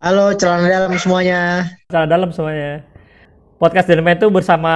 [0.00, 1.68] Halo, celana dalam semuanya.
[1.92, 2.88] Celana dalam semuanya.
[3.60, 4.72] Podcast Dynamite itu bersama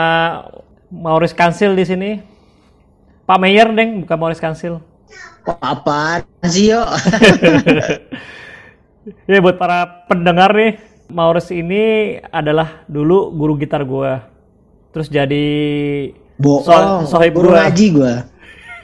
[0.93, 2.11] Maurice Kansil di sini.
[3.25, 4.85] Pak Mayor, Deng, bukan Maurice Kansil.
[5.65, 6.85] Apaan sih, yo?
[9.33, 10.77] ya, buat para pendengar nih,
[11.09, 14.29] Maurice ini adalah dulu guru gitar gua.
[14.93, 15.49] Terus jadi
[16.37, 17.65] Bohong, so, guru gua.
[17.65, 18.29] ngaji gua.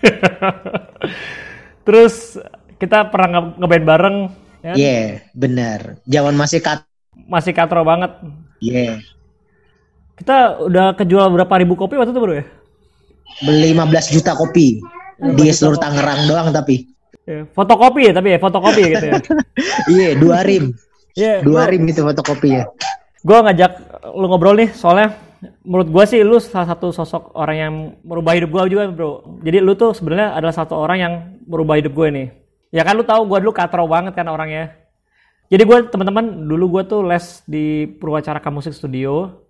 [1.85, 2.41] Terus
[2.81, 4.17] kita pernah ngeband bareng
[4.61, 6.01] Iya, yeah, bener.
[6.05, 6.85] Zaman masih kat
[7.27, 8.13] masih katro banget.
[8.61, 8.77] Iya.
[8.77, 8.95] Yeah.
[10.21, 12.45] Kita udah kejual berapa ribu kopi waktu itu bro ya?
[13.41, 14.85] Beli 15 juta kopi
[15.17, 16.85] di seluruh Tangerang doang tapi.
[17.25, 19.15] Ya, fotokopi ya tapi ya fotokopi gitu ya.
[19.93, 20.65] Iya, yeah, dua rim.
[21.17, 22.69] Iya, yeah, dua rim itu fotokopi ya.
[23.25, 23.73] Gue ngajak
[24.13, 25.17] lu ngobrol nih soalnya
[25.65, 27.73] menurut gue sih lu salah satu sosok orang yang
[28.05, 29.41] merubah hidup gue juga bro.
[29.41, 31.13] Jadi lu tuh sebenarnya adalah satu orang yang
[31.49, 32.29] merubah hidup gue nih
[32.71, 34.79] Ya kan lu tahu gue dulu katro banget kan orangnya.
[35.51, 39.43] Jadi gue teman-teman dulu gue tuh les di Purwacaraka Musik Studio.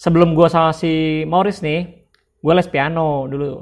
[0.00, 2.08] Sebelum gue sama si Maurice nih,
[2.40, 3.60] gue les piano dulu.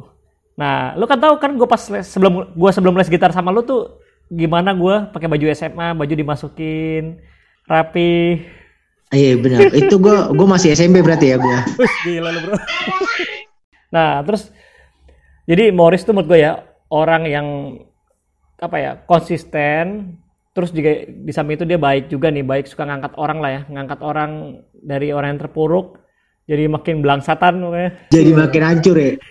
[0.55, 3.67] Nah, lu kan tahu kan gue pas les, sebelum gue sebelum les gitar sama lu
[3.67, 3.99] tuh
[4.31, 7.19] gimana gue pakai baju SMA, baju dimasukin
[7.67, 8.47] rapi.
[9.11, 9.75] Iya benar.
[9.75, 11.59] Itu gue gue masih SMP berarti ya gue.
[12.07, 12.57] Gila lu bro.
[13.91, 14.55] nah terus
[15.51, 16.63] jadi Maurice tuh menurut gue ya
[16.95, 17.47] orang yang
[18.61, 20.17] apa ya konsisten
[20.53, 23.63] terus juga di samping itu dia baik juga nih baik suka ngangkat orang lah ya
[23.73, 26.01] ngangkat orang dari orang yang terpuruk
[26.51, 27.91] jadi makin belangsatan pokoknya.
[28.11, 29.13] jadi makin hancur ya?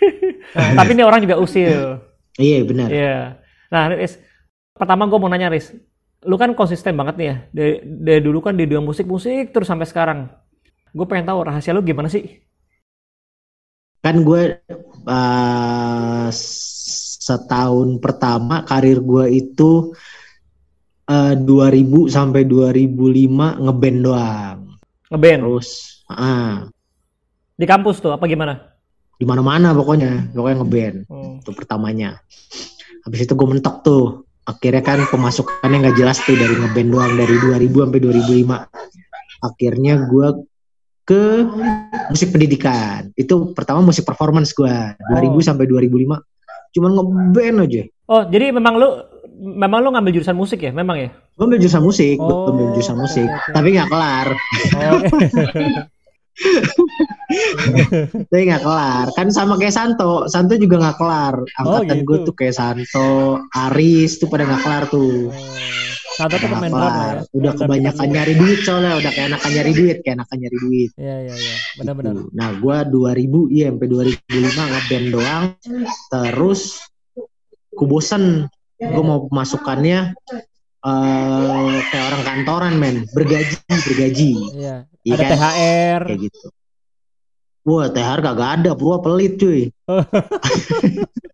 [0.49, 2.01] Nah, tapi ini orang juga usil.
[2.41, 2.89] Iya benar.
[2.89, 3.37] Iya.
[3.69, 4.17] Nah Riz
[4.73, 5.77] pertama gue mau nanya Riz
[6.25, 9.69] lu kan konsisten banget nih ya dari, dari dulu kan di dunia musik musik terus
[9.69, 10.25] sampai sekarang.
[10.89, 12.41] Gue pengen tahu rahasia lu gimana sih?
[14.01, 14.57] Kan gue
[15.09, 16.29] uh,
[17.29, 19.93] setahun pertama karir gue itu
[21.09, 24.57] uh, eh, 2000 sampai 2005 ngeband doang.
[25.09, 25.39] Ngeband.
[25.45, 25.69] Terus
[26.09, 26.69] ah.
[27.59, 28.55] Di kampus tuh apa gimana?
[29.19, 30.97] Di mana-mana pokoknya, pokoknya ngeband.
[31.11, 31.43] Hmm.
[31.43, 32.21] Itu pertamanya.
[33.03, 34.05] Habis itu gue mentok tuh.
[34.47, 39.45] Akhirnya kan pemasukannya nggak jelas tuh dari ngeband doang dari 2000 sampai 2005.
[39.45, 40.27] Akhirnya gue
[41.09, 41.49] ke
[42.13, 43.09] musik pendidikan.
[43.17, 44.69] Itu pertama musik performance gue
[45.09, 45.41] 2000 oh.
[45.41, 46.21] sampai 2005
[46.69, 47.83] cuman ngeband aja.
[48.05, 48.89] Oh, jadi memang lu
[49.39, 50.69] memang lu ngambil jurusan musik ya?
[50.69, 51.09] Memang ya?
[51.33, 54.27] Gue ambil jurusan musik, oh, gue ambil jurusan musik, okay, tapi nggak kelar.
[54.75, 55.01] Oh,
[58.29, 59.05] tapi nggak kelar.
[59.15, 61.35] Kan sama kayak Santo, Santo juga nggak kelar.
[61.63, 62.05] Angkatan oh, gitu.
[62.05, 65.31] gue tuh kayak Santo, Aris tuh pada nggak kelar tuh.
[66.19, 67.23] Santo tuh pemain ya.
[67.31, 70.89] Udah kebanyakan nyari duit soalnya, udah kayak enakan nyari duit, kayak enakan nyari duit.
[70.99, 72.13] Iya iya iya, benar-benar.
[72.19, 72.23] Gitu.
[72.35, 75.43] Nah, gua 2000 iya sampai 2005 ngeband doang.
[76.11, 76.61] Terus
[77.71, 78.51] ku bosen.
[78.79, 80.15] Gue mau masukannya
[80.87, 84.31] uh, kayak orang kantoran men, bergaji, bergaji.
[84.55, 84.75] Iya.
[85.03, 85.31] Ya ada kan?
[85.35, 86.01] THR.
[86.07, 86.47] Kayak gitu.
[87.67, 89.67] Wah, THR kagak ada, purwa pelit cuy.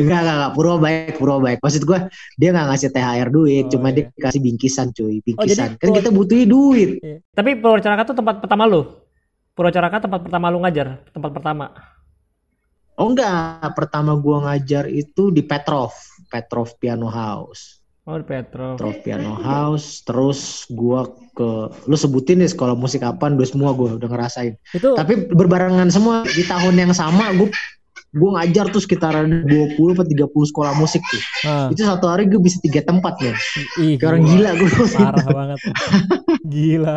[0.00, 0.52] enggak, enggak, enggak.
[0.54, 1.58] Purwo baik, Purwo baik.
[1.60, 1.98] Maksud gue,
[2.38, 3.96] dia nggak ngasih THR duit, oh, cuma iya.
[3.96, 5.74] dia kasih bingkisan cuy, bingkisan.
[5.74, 6.90] Oh, jadi, kan kita butuh duit.
[7.02, 7.16] Iya.
[7.34, 8.82] Tapi Purwacaraka tuh tempat pertama lu?
[9.54, 10.98] Purwacaraka tempat pertama lu ngajar?
[11.14, 11.70] Tempat pertama?
[12.94, 15.90] Oh enggak, pertama gua ngajar itu di Petrov,
[16.30, 17.82] Petrov Piano House.
[18.06, 18.78] Oh, di Petrov.
[18.78, 23.98] Petrov Piano House, terus gua ke lu sebutin nih sekolah musik apa, udah semua gua
[23.98, 24.54] udah ngerasain.
[24.70, 27.50] Itu Tapi berbarengan semua di tahun yang sama gua
[28.14, 31.22] gue ngajar tuh sekitaran 20 atau 30 sekolah musik tuh.
[31.42, 31.68] Uh.
[31.74, 33.34] Itu satu hari gue bisa tiga tempat ya.
[33.82, 34.70] Ih, Kayak orang gila gue.
[34.94, 35.58] Parah banget.
[36.54, 36.96] Gila.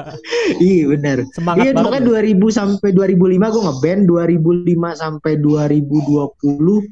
[0.62, 1.18] iya benar.
[1.34, 2.06] Semangat iya, banget.
[2.06, 6.86] Makanya 2000 sampai 2005 gue ngeband, 2005 sampai 2020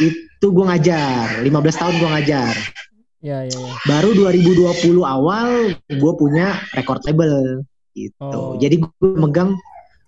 [0.00, 1.26] itu gue ngajar.
[1.44, 2.54] 15 tahun gue ngajar.
[3.24, 3.72] Ya, ya, ya.
[3.84, 8.20] Baru 2020 awal gue punya record label gitu.
[8.20, 8.56] Oh.
[8.56, 9.56] Jadi gue megang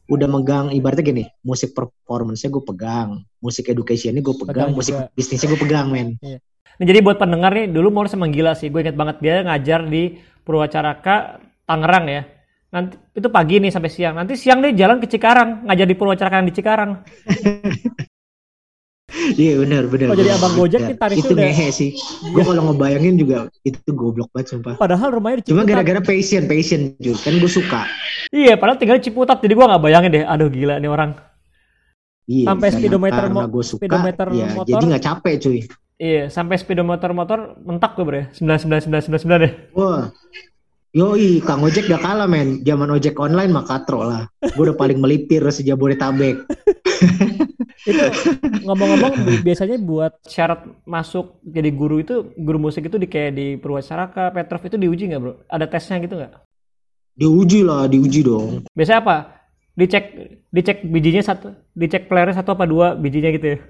[0.06, 5.10] udah megang ibaratnya gini musik performance-nya gue pegang musik education-nya gue pegang, pegang musik juga.
[5.18, 6.38] bisnisnya gue pegang men iya.
[6.78, 9.82] nah, jadi buat pendengar nih dulu Morris emang gila sih gue inget banget dia ngajar
[9.90, 10.14] di
[10.46, 12.22] Purwacaraka Tangerang ya
[12.70, 16.38] nanti itu pagi nih sampai siang nanti siang dia jalan ke Cikarang ngajar di Purwacaraka
[16.46, 16.90] di Cikarang
[19.36, 20.06] Iya benar benar.
[20.12, 21.90] Oh jadi abang Gojek nih tarif itu ngehe sih.
[22.32, 24.80] Gue kalau ngebayangin juga itu goblok banget sumpah.
[24.80, 27.84] Padahal rumahnya di Cuma gara-gara passion passion juga kan gue suka.
[28.32, 30.24] Iya padahal tinggal Ciputat jadi gue nggak bayangin deh.
[30.24, 31.12] Aduh gila nih orang.
[32.26, 32.46] Iya.
[32.50, 34.72] Sampai speedometer mo suka, speedometer ya, motor.
[34.72, 35.60] Jadi nggak capek cuy.
[36.00, 38.22] Iya sampai speedometer motor mentak gue bre.
[38.32, 39.52] Sembilan sembilan sembilan sembilan sembilan deh.
[39.76, 40.04] Wah.
[40.96, 42.64] Yoi, Kang Ojek gak kalah men.
[42.64, 44.24] Zaman ojek online mah katro lah.
[44.40, 46.48] Gue udah paling melipir sejabodetabek.
[47.86, 48.04] Itu
[48.66, 49.14] ngomong-ngomong
[49.46, 54.62] biasanya buat syarat masuk jadi guru itu guru musik itu di kayak di Purwacaraka, Petrov
[54.66, 55.34] itu diuji nggak bro?
[55.46, 56.42] Ada tesnya gitu nggak?
[57.16, 58.66] Diuji lah, diuji dong.
[58.74, 59.16] Biasanya apa?
[59.78, 60.04] Dicek
[60.50, 63.58] dicek bijinya satu, dicek playernya satu apa dua bijinya gitu ya?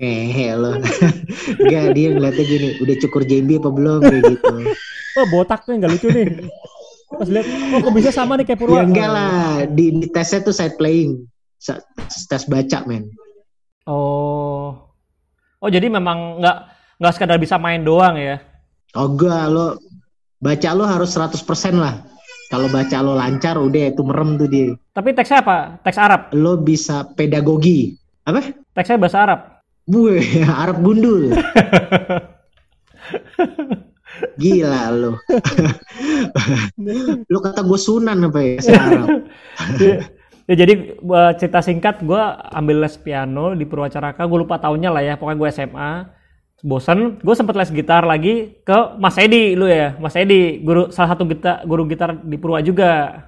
[0.00, 0.80] Eh lo,
[1.60, 4.54] Enggak dia ngeliatnya gini, udah cukur JB apa belum kayak gitu.
[5.20, 6.26] Oh botaknya nggak lucu nih.
[7.10, 8.80] Pas lihat, oh kok bisa sama nih kayak Purwa?
[8.80, 11.30] Ya enggak lah, di, di tesnya tuh side playing
[11.60, 13.12] tes baca men.
[13.84, 14.88] Oh.
[15.60, 16.56] Oh jadi memang nggak
[16.96, 18.40] nggak sekadar bisa main doang ya?
[18.96, 19.76] Oh enggak lo
[20.40, 21.44] baca lo harus 100%
[21.76, 22.00] lah.
[22.50, 24.74] Kalau baca lo lancar udah itu merem tuh dia.
[24.90, 25.78] Tapi teksnya apa?
[25.86, 26.34] Teks Arab?
[26.34, 27.94] Lo bisa pedagogi.
[28.26, 28.42] Apa?
[28.74, 29.40] Teksnya bahasa Arab?
[29.86, 30.18] Bue,
[30.62, 31.30] Arab gundul.
[34.42, 35.12] Gila lo.
[37.32, 39.06] lo kata gue sunan apa ya sekarang.
[40.50, 42.18] Ya jadi uh, cerita singkat gue
[42.50, 45.90] ambil les piano di Purwacaraka, gue lupa tahunnya lah ya, pokoknya gue SMA.
[46.66, 51.14] Bosan, gue sempet les gitar lagi ke Mas Edi lu ya, Mas Edi, guru salah
[51.14, 53.22] satu gitar guru gitar di Purwa juga.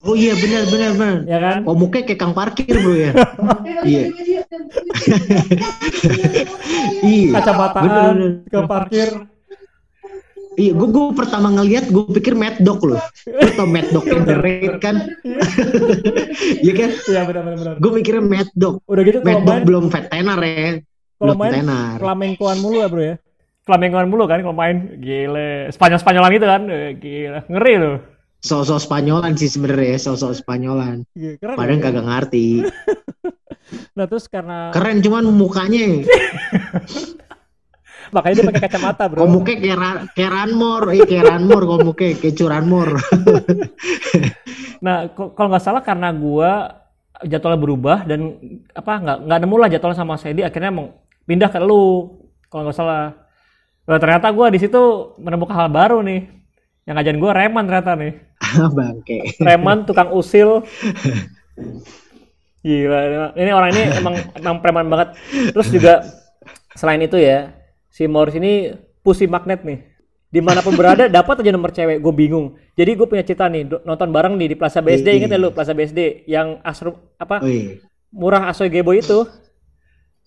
[0.00, 1.16] Oh iya benar benar benar.
[1.28, 1.60] Ya kan?
[1.68, 3.12] Oh mukanya kayak kang parkir bro ya.
[3.90, 4.02] iya.
[4.08, 4.40] iya.
[7.36, 9.37] Kacamataan, kang parkir.
[10.58, 12.98] Iya, gue gue pertama ngeliat gue pikir Mad Dog loh.
[13.30, 14.36] Lo tau Mad Dog yang The
[14.82, 14.96] kan?
[16.66, 16.90] Iya kan?
[16.98, 17.74] Iya benar benar.
[17.78, 18.82] Gue mikirnya Mad Dog.
[18.90, 20.82] Udah gitu Mad Dog belum fat tenar ya.
[21.22, 22.02] Belum main tenar.
[22.02, 23.14] Flamencoan mulu ya bro ya?
[23.62, 24.98] Flamencoan mulu kan kalau main.
[24.98, 25.70] Gile.
[25.70, 26.62] Spanyol-Spanyolan gitu kan.
[26.66, 27.40] Eh, gila.
[27.46, 27.96] Ngeri loh.
[28.38, 31.06] Sosok Spanyolan sih sebenarnya, sosok Spanyolan.
[31.14, 31.84] Iya, keren Padahal ya.
[31.86, 32.46] kagak ngerti.
[33.96, 35.84] nah terus karena keren cuman mukanya
[38.12, 39.24] Makanya dia pakai kacamata, Bro.
[39.28, 42.88] Komuke kayak kayak Ranmor, eh kayak Ranmor komuke kayak curanmor.
[44.84, 46.80] nah, kalau nggak salah karena gua
[47.26, 48.38] jadwalnya berubah dan
[48.70, 52.16] apa nggak nggak nemu lah jadwalnya sama Sedi akhirnya mau pindah ke lu
[52.48, 53.12] kalau nggak salah.
[53.88, 56.28] Nah, ternyata gua di situ menemukan hal baru nih.
[56.88, 58.12] Yang ngajarin gua Reman ternyata nih.
[58.76, 59.18] Bangke.
[59.40, 60.64] Reman tukang usil.
[62.58, 65.08] Gila, ini orang ini emang emang preman banget.
[65.54, 65.94] Terus juga
[66.74, 67.54] selain itu ya,
[67.98, 68.70] si Morris ini
[69.02, 69.82] pusi magnet nih
[70.30, 73.66] di mana pun berada dapat aja nomor cewek gue bingung jadi gue punya cerita nih
[73.82, 77.42] nonton bareng nih di Plaza BSD inget ya lu Plaza BSD yang asrum apa
[78.14, 79.26] murah asoy gebo itu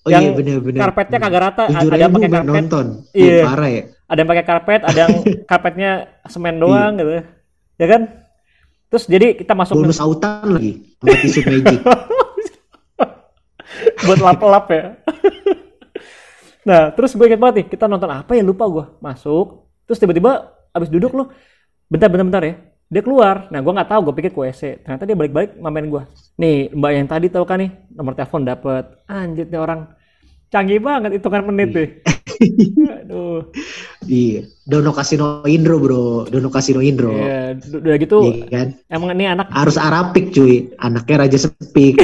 [0.01, 0.81] Oh yang iya bener-bener.
[0.81, 2.49] Karpetnya kagak rata, ada yang pakai karpet.
[2.49, 2.85] nonton.
[3.13, 3.45] Iya.
[3.45, 3.83] Parah ya.
[4.09, 5.13] Ada yang pakai karpet, ada yang
[5.49, 5.91] karpetnya
[6.25, 7.21] semen doang gitu.
[7.77, 8.01] Ya kan?
[8.89, 11.79] Terus jadi kita masuk bonus autan lagi buat tisu magic.
[14.09, 14.83] buat lap-lap ya.
[16.61, 18.85] Nah, terus gue inget banget nih, kita nonton apa ya lupa gue.
[19.01, 21.27] Masuk, terus tiba-tiba abis duduk loh,
[21.89, 22.55] bentar, bentar, bentar ya.
[22.91, 23.47] Dia keluar.
[23.49, 24.83] Nah, gue nggak tahu, gue pikir WC.
[24.83, 26.03] Ternyata dia balik-balik main gue.
[26.37, 28.83] Nih, mbak yang tadi tahu kan nih, nomor telepon dapet.
[29.07, 29.87] Anjir nih orang
[30.51, 31.89] canggih banget itu kan menit deh.
[33.01, 33.47] Aduh.
[34.03, 34.43] Iya.
[34.67, 36.27] Dono Kasino Indro bro.
[36.27, 37.15] Dono Kasino Indro.
[37.15, 37.55] Iya.
[37.79, 38.17] Udah gitu.
[38.27, 38.67] Iya kan?
[38.91, 39.47] Emang ini anak.
[39.55, 40.75] Harus Arapik cuy.
[40.75, 42.03] Anaknya Raja Sepik.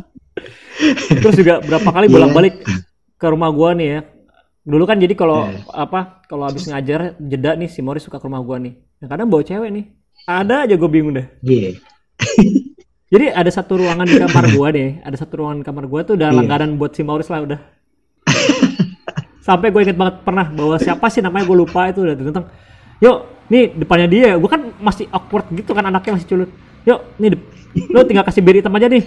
[1.20, 2.14] Terus juga berapa kali iya.
[2.16, 2.64] bolak-balik
[3.16, 4.00] ke rumah gua nih ya.
[4.66, 5.62] Dulu kan jadi kalau yeah.
[5.72, 8.76] apa kalau habis ngajar jeda nih si Morris suka ke rumah gua nih.
[9.02, 9.84] Nah, kadang bawa cewek nih.
[10.26, 11.26] Ada aja gue bingung deh.
[11.44, 11.60] Iya.
[11.60, 11.74] Yeah.
[13.12, 16.18] jadi ada satu ruangan di kamar gua nih, ada satu ruangan di kamar gua tuh
[16.18, 16.36] udah yeah.
[16.36, 17.60] langganan buat si Morris lah udah.
[19.46, 22.50] Sampai gue inget banget pernah bawa siapa sih namanya gue lupa itu udah tentang
[22.98, 26.50] yuk nih depannya dia gue kan masih awkward gitu kan anaknya masih culut
[26.82, 27.38] yuk nih
[27.92, 29.04] lo tinggal kasih bir hitam aja nih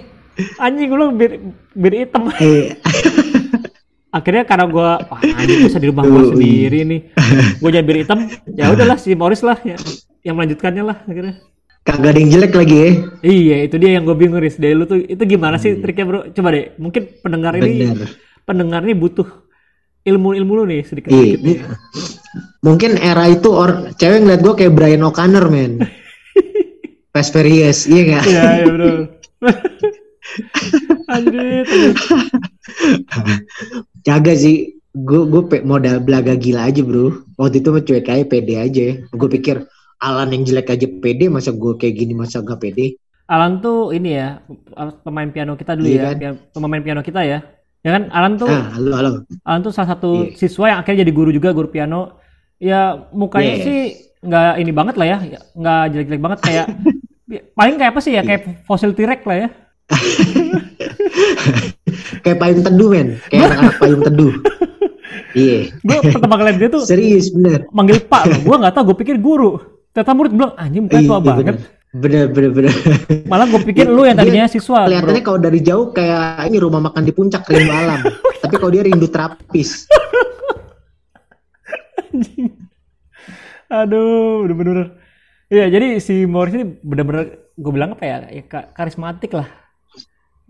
[0.61, 1.41] anjing lo bir
[1.73, 2.77] bir hitam iya
[4.09, 7.01] akhirnya karena gue wah anjing bisa di rumah gue sendiri nih.
[7.61, 8.19] Gue jadi hitam
[8.53, 9.77] ya udahlah si Morris lah ya,
[10.25, 11.35] yang melanjutkannya lah akhirnya.
[11.79, 12.89] Kagak ada yang jelek lagi ya
[13.23, 14.59] iya itu dia yang gue bingung Riz.
[14.59, 15.81] Dari lu tuh itu gimana sih hmm.
[15.81, 16.19] triknya bro?
[16.35, 17.95] Coba deh mungkin pendengar ini
[18.43, 19.49] pendengar ini butuh
[20.07, 21.63] ilmu-ilmu lu nih sedikit sedikit iya.
[22.63, 25.83] mungkin era itu or cewek ngeliat gue kayak Brian O'Connor men.
[27.13, 28.91] Fast Furious iya gak iya iya bro
[31.13, 31.65] Anjir.
[34.05, 34.75] Jaga sih.
[34.89, 37.13] Gue gue modal belaga gila aja bro.
[37.37, 38.87] Waktu itu cuek aja pede aja.
[39.13, 39.69] Gue pikir
[39.99, 42.95] Alan yang jelek aja pede, masa gue kayak gini masa gak pede.
[43.29, 44.41] Alan tuh ini ya
[45.05, 46.35] pemain piano kita dulu iya ya, kan?
[46.49, 47.39] pemain piano kita ya.
[47.85, 49.09] Ya kan Alan tuh ah, halo, halo.
[49.45, 50.35] Alan tuh salah satu yeah.
[50.35, 52.17] siswa yang akhirnya jadi guru juga guru piano.
[52.57, 53.63] Ya mukanya yeah.
[53.63, 53.79] sih
[54.19, 55.17] nggak ini banget lah ya,
[55.55, 56.65] nggak jelek-jelek banget kayak
[57.59, 58.53] paling kayak apa sih ya kayak iya.
[58.65, 59.47] fosil T-Rex lah ya.
[62.23, 64.33] kayak payung teduh men kayak anak-anak payung teduh
[65.33, 66.01] iya yeah.
[66.01, 69.15] gue pertama kali dia tuh serius bener manggil pak loh gue nggak tahu gue pikir
[69.17, 69.57] guru
[69.93, 71.57] ternyata murid bilang anjing iya, tua iya, banget
[71.89, 72.69] Bener bener bener.
[73.25, 74.85] Malah gue pikir lu yang tadinya Dia siswa.
[74.85, 78.05] Kelihatannya kalau dari jauh kayak ini rumah makan di puncak rindu alam.
[78.45, 79.89] Tapi kalau dia rindu terapis.
[83.73, 85.01] Aduh, bener-bener.
[85.49, 89.49] Iya, jadi si Morris ini bener-bener gue bilang apa ya, ya karismatik lah.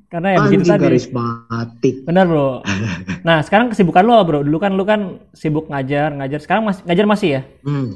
[0.10, 0.84] Karena ya begitu Anjing tadi.
[0.84, 1.96] karismatik.
[2.04, 2.50] Bener bro.
[3.28, 4.40] Nah sekarang kesibukan lo bro.
[4.42, 5.02] Dulu kan lu kan
[5.32, 6.40] sibuk ngajar, ngajar.
[6.40, 7.42] Sekarang masih ngajar masih ya?
[7.62, 7.94] Hmm.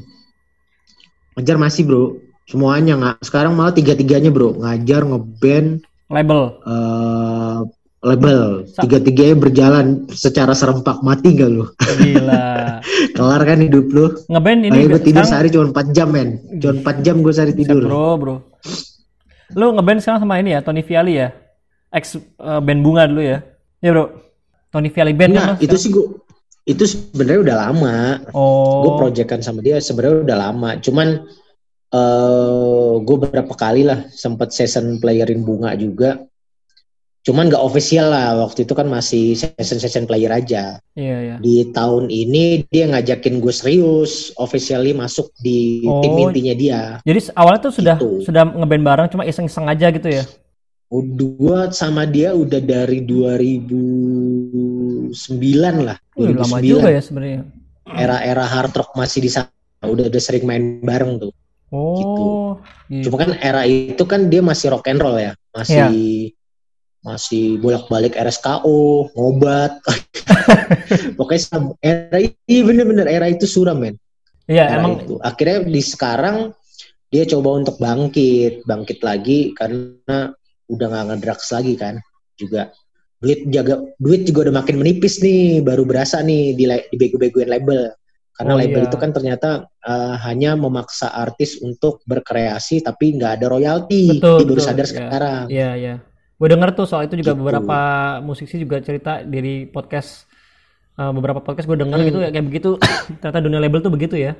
[1.34, 2.04] Ngajar masih bro.
[2.46, 3.18] Semuanya nggak.
[3.24, 4.54] Sekarang malah tiga-tiganya bro.
[4.54, 6.42] Ngajar, ngeband, Label.
[6.62, 7.60] eh
[8.04, 8.68] label.
[8.76, 11.00] Tiga-tiganya berjalan secara serempak.
[11.00, 11.66] Mati gak lu?
[11.98, 12.84] Gila.
[13.16, 14.12] Kelar kan hidup lu?
[14.28, 16.30] Ngeband ini Kayak gue tidur sekarang- sehari cuma 4 jam men.
[16.60, 17.80] Cuma 4 jam gue sehari tidur.
[17.82, 18.36] bro bro.
[19.56, 21.32] Lu ngeband sekarang sama ini ya, Tony Viali ya?
[21.94, 23.40] Ex eh, band bunga dulu ya?
[23.80, 24.06] Ya bro.
[24.74, 25.54] Tony Viali band kan?
[25.62, 26.18] itu sih gue
[26.66, 27.98] itu sebenarnya udah lama.
[28.34, 28.82] Oh.
[28.82, 30.70] Gue proyekan sama dia sebenarnya udah lama.
[30.82, 31.08] Cuman
[31.94, 36.26] eh gue beberapa kali lah sempat season playerin bunga juga.
[37.24, 40.76] Cuman nggak official lah waktu itu kan masih season season player aja.
[40.92, 41.36] Iya iya.
[41.40, 46.28] Di tahun ini dia ngajakin gue serius, officially masuk di tim Oh.
[46.28, 46.82] intinya dia.
[47.06, 48.28] Jadi awalnya tuh sudah Gitu.
[48.28, 50.28] sudah ngeband bareng, cuma iseng-iseng aja gitu ya?
[50.94, 55.10] Gue sama dia udah dari 2009
[55.82, 55.98] lah.
[56.14, 56.70] Wih, lama 2009.
[56.70, 57.50] juga ya sebenarnya.
[57.90, 59.50] Era-era hard rock masih di sana.
[59.82, 61.34] Udah udah sering main bareng tuh.
[61.74, 61.98] Oh.
[61.98, 62.26] gitu.
[63.10, 66.38] Cuma kan era itu kan dia masih rock and roll ya, masih
[67.02, 69.82] masih bolak-balik RSKO, ngobat.
[71.18, 73.98] Pokoknya era ini bener-bener era itu suram men.
[74.46, 75.18] Iya emang itu.
[75.26, 76.54] Akhirnya di sekarang
[77.10, 80.38] dia coba untuk bangkit, bangkit lagi karena
[80.70, 81.96] udah nggak ngedrugs lagi kan
[82.36, 82.72] juga
[83.20, 87.92] duit jaga duit juga udah makin menipis nih baru berasa nih di dibego-begoin label
[88.34, 88.88] karena Oh, label iya.
[88.90, 89.50] itu kan ternyata
[89.86, 94.86] uh, hanya memaksa artis untuk berkreasi tapi nggak ada royalti Betul, Dia baru betul, sadar
[94.86, 94.92] iya.
[94.92, 95.96] sekarang Iya, iya.
[96.34, 97.40] Gue denger tuh soal itu juga Gitu.
[97.40, 97.78] beberapa
[98.20, 100.26] musisi juga cerita dari podcast
[100.94, 102.08] eh, beberapa podcast gue denger Hmm.
[102.10, 102.70] gitu ya kayak begitu.
[103.22, 104.34] Ternyata dunia label tuh begitu ya.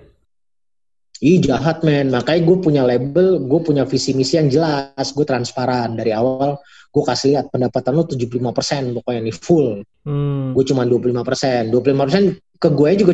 [1.24, 5.96] Ih jahat men, makanya gue punya label, gue punya visi misi yang jelas, gue transparan
[5.96, 6.60] dari awal,
[6.92, 10.52] gue kasih lihat pendapatan lo 75% pokoknya nih full, Hmm.
[10.52, 13.14] gue cuma 25%, 25% ke gue juga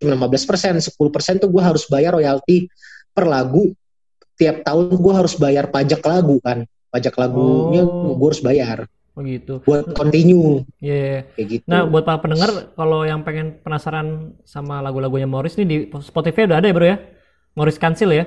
[0.00, 2.72] cuma 15%, 10% tuh gue harus bayar royalti
[3.12, 3.76] per lagu,
[4.40, 8.16] tiap tahun gue harus bayar pajak lagu kan, pajak lagunya Oh.
[8.16, 9.60] gue harus bayar, Oh gitu.
[9.60, 10.96] buat continue, Iya.
[10.96, 11.18] iya.
[11.36, 11.68] kayak gitu.
[11.68, 16.64] Nah, buat para pendengar kalau yang pengen penasaran sama lagu-lagunya Morris nih di Spotify udah
[16.64, 16.96] ada ya, Bro ya?
[17.56, 18.24] Morris Kansil ya.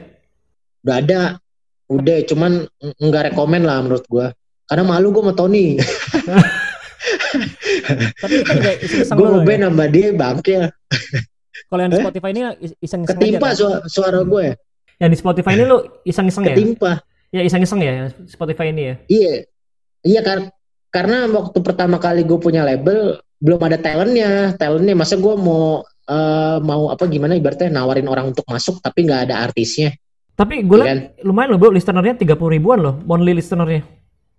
[0.81, 1.21] Udah ada,
[1.87, 2.65] udah, cuman
[2.97, 4.27] nggak rekomen lah menurut gue,
[4.65, 5.77] karena malu gue sama Tony.
[8.19, 8.35] Tapi
[8.81, 9.31] iseng-iseng gue ya.
[9.33, 10.55] ngeband sama dia bangke
[11.65, 12.01] Kalau yang di Eh?
[12.01, 13.55] Spotify ini is- iseng-iseng aja ketimpa kan?
[13.55, 14.45] suara, suara gue
[14.97, 16.49] Yang di Spotify ini lu iseng-iseng ya?
[16.51, 16.91] ketimpa
[17.29, 17.93] Ya iseng-iseng ya
[18.25, 18.95] Spotify ini ya.
[19.07, 19.33] iya
[20.01, 20.49] iya kan
[20.89, 26.57] karena waktu pertama kali gue punya label belum ada talentnya talentnya masa gue mau eh,
[26.59, 29.93] mau apa gimana ibaratnya nawarin orang untuk masuk tapi nggak ada artisnya
[30.33, 33.83] Tapi gue Iya liat lumayan loh bro, listenernya 30 ribuan loh, monthly listenernya.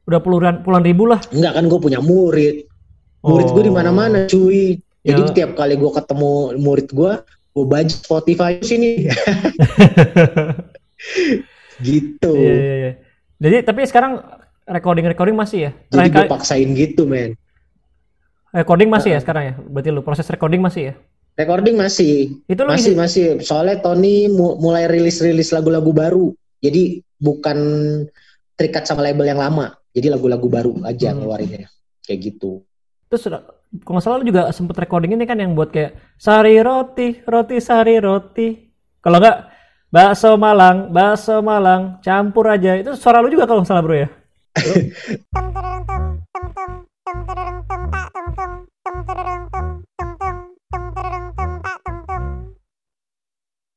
[0.03, 1.21] Udah puluhan, puluhan ribu lah.
[1.29, 2.65] enggak kan gue punya murid
[3.21, 5.29] murid gue di mana-mana cuy jadi Ya.
[5.31, 7.13] tiap kali gue ketemu murid gue
[7.53, 9.05] gue baca Spotify sini
[11.83, 12.93] gitu Iya, iya, iya.
[13.37, 14.21] Jadi tapi sekarang
[14.65, 15.71] recording-recording masih ya?
[15.87, 17.37] jadi gue kali- paksain gitu men
[18.51, 19.55] recording masih ya sekarang ya?
[19.59, 20.95] Berarti lu proses recording masih ya?
[21.41, 22.45] Recording masih.
[22.45, 23.41] Itu lo masih masih.
[23.41, 26.37] Soalnya Tony mu mulai rilis-rilis lagu-lagu baru.
[26.61, 27.57] Jadi bukan
[28.61, 29.73] terikat sama label yang lama.
[29.97, 31.17] Jadi lagu-lagu baru aja hmm.
[31.17, 31.69] ngeluarinnya.
[32.05, 32.61] Kayak gitu.
[33.09, 37.25] Terus kalau nggak salah lu juga sempet recording ini kan yang buat kayak sari roti,
[37.25, 38.69] roti sari roti.
[39.01, 39.39] Kalau nggak
[39.89, 42.77] bakso Malang, bakso Malang, campur aja.
[42.77, 44.09] Itu suara lu juga kalau nggak salah bro ya.